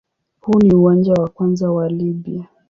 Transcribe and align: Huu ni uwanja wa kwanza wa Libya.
Huu 0.41 0.59
ni 0.59 0.73
uwanja 0.75 1.13
wa 1.13 1.27
kwanza 1.29 1.71
wa 1.71 1.89
Libya. 1.89 2.45